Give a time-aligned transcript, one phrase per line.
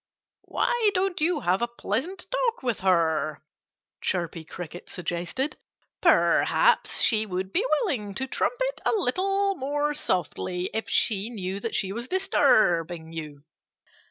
[0.45, 3.43] "Why don't you have a pleasant talk with her?"
[4.01, 5.57] Chirpy Cricket suggested.
[6.01, 11.75] "Perhaps she would be willing to trumpet a little more softly if she knew that
[11.75, 13.43] she was disturbing you."